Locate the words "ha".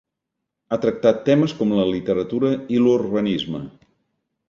0.75-0.79